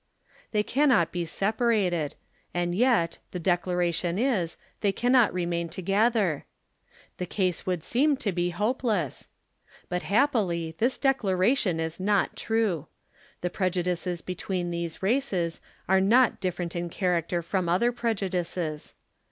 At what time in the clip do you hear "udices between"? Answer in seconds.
13.83-14.71